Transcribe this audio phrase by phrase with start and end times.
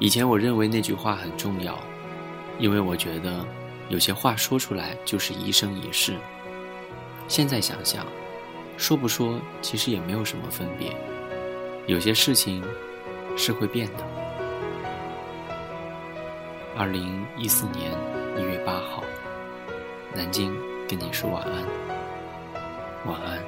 [0.00, 1.78] 以前我认为那句话很重要，
[2.58, 3.44] 因为我觉得
[3.88, 6.14] 有些话说出来就是一生一世。
[7.26, 8.06] 现在想想，
[8.76, 10.94] 说不说其实也没有什么分别。
[11.86, 12.62] 有些事情
[13.36, 14.04] 是会变的。
[16.76, 17.90] 二零一四年
[18.38, 19.02] 一月八号，
[20.14, 20.54] 南京
[20.88, 21.52] 跟你说晚安，
[23.04, 23.42] 晚安。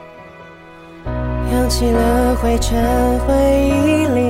[1.53, 3.35] 扬起了灰尘，回
[3.69, 4.21] 忆里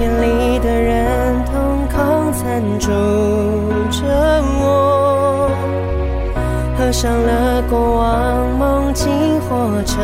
[0.00, 2.88] 眼里的人，瞳孔残住
[3.90, 4.06] 着
[4.60, 5.50] 我。
[6.78, 9.08] 合上了过往，梦境
[9.40, 9.96] 化成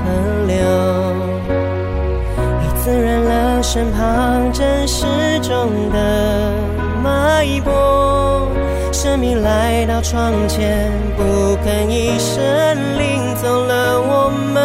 [0.00, 0.10] 河
[0.46, 0.54] 流。
[2.84, 5.06] 滋润了身旁真实
[5.40, 6.52] 中的
[7.02, 8.46] 脉搏，
[8.92, 11.22] 生命来到窗前，不
[11.66, 12.44] 吭一声，
[12.98, 14.62] 领走了我们。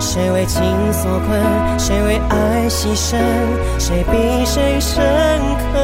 [0.00, 0.60] 谁为情
[0.92, 1.78] 所困？
[1.78, 2.36] 谁为爱
[2.70, 3.18] 牺牲？
[3.80, 5.02] 谁比谁深
[5.58, 5.74] 刻？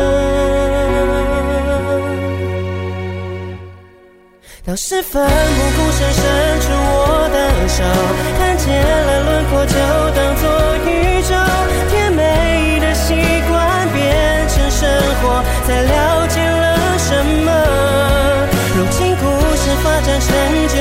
[4.64, 5.28] 当时奋不
[5.76, 6.22] 顾身伸
[6.60, 7.36] 出我的
[7.68, 7.82] 手，
[8.38, 9.74] 看见了轮廓，就
[10.14, 10.42] 当作
[10.86, 10.88] 宇
[11.22, 11.34] 宙。
[11.90, 12.20] 甜美
[12.80, 13.14] 的习
[13.48, 13.52] 惯
[13.92, 14.88] 变成生
[15.20, 17.10] 活，才了解了什
[17.44, 17.48] 么。
[18.76, 19.24] 如今故
[19.56, 20.26] 事发展成
[20.68, 20.74] 就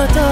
[0.00, 0.29] 么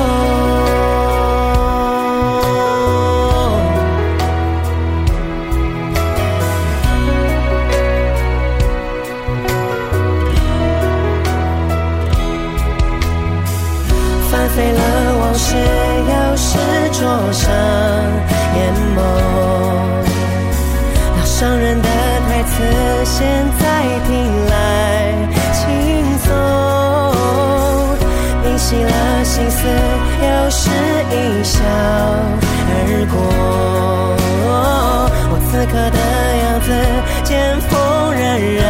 [31.48, 32.76] 笑而
[33.10, 33.16] 过。
[35.30, 35.98] 我此刻的
[36.44, 36.68] 样子，
[37.24, 37.32] 见
[37.68, 37.72] 风
[38.12, 38.60] 冉冉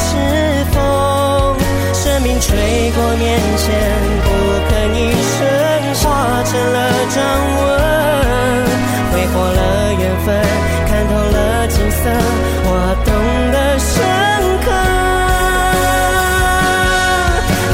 [0.00, 0.08] 是
[0.72, 0.76] 风，
[1.92, 2.48] 生命吹
[2.96, 3.22] 过面
[3.60, 3.68] 前，
[4.24, 4.26] 不
[4.70, 5.44] 吭一声，
[6.00, 6.04] 化
[6.48, 6.76] 成了
[7.12, 7.16] 掌
[7.60, 7.68] 纹，
[9.12, 9.60] 挥霍了
[9.92, 10.26] 缘分，
[10.88, 12.02] 看透了景色，
[12.64, 12.68] 我
[13.04, 13.08] 懂
[13.52, 13.92] 得深
[14.64, 14.66] 刻。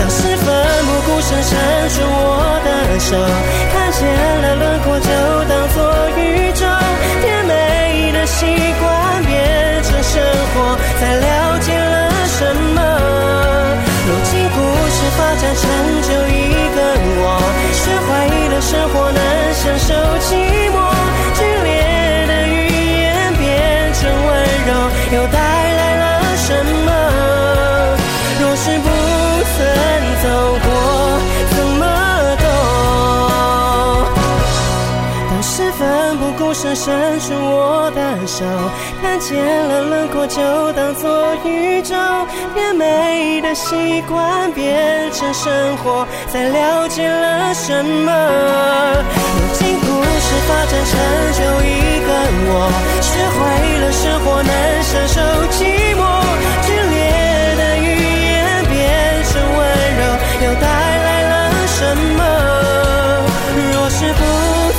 [0.01, 0.47] 当时奋
[0.87, 1.51] 不顾身伸
[1.95, 2.19] 出我
[2.65, 2.69] 的
[2.99, 3.09] 手，
[19.91, 20.31] 受寂
[20.71, 20.77] 寞。
[21.35, 21.69] 剧烈
[22.29, 22.55] 的语
[23.03, 23.03] 言
[23.35, 23.43] 变
[23.95, 24.29] 成温
[24.69, 24.71] 柔，
[25.17, 25.37] 又带
[25.79, 26.03] 来了
[26.37, 26.47] 什
[26.87, 26.89] 么？
[28.41, 28.87] 若是不
[29.57, 29.59] 曾
[30.23, 30.25] 走
[30.65, 30.67] 过。
[31.51, 31.83] 怎么
[32.39, 32.45] 懂？
[35.29, 35.81] 当时奋
[36.19, 38.45] 不顾身伸出我的手，
[39.03, 41.97] 看见了轮廓，就当作宇宙。
[42.55, 48.11] 甜美的习惯变成生活，才了解了什么。
[49.37, 49.70] 如今
[50.31, 50.95] 是发展成
[51.33, 51.67] 就一
[52.07, 52.09] 个
[52.47, 52.55] 我，
[53.03, 53.39] 学会
[53.81, 54.51] 了生活难
[54.85, 55.19] 舍受
[55.51, 55.59] 寂
[55.99, 56.01] 寞，
[56.63, 56.95] 剧烈
[57.57, 57.85] 的语
[58.31, 58.31] 言
[58.71, 58.79] 变
[59.25, 59.59] 成温
[59.99, 60.03] 柔，
[60.47, 60.65] 又带
[61.03, 61.33] 来了
[61.67, 61.79] 什
[62.17, 62.21] 么？
[63.73, 64.21] 若是不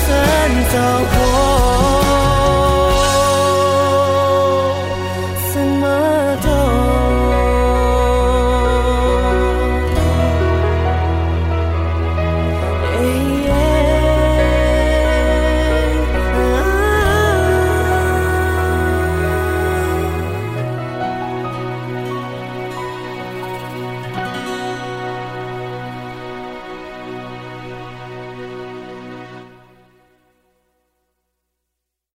[0.08, 0.10] 曾
[0.72, 0.76] 走
[1.16, 1.21] 过。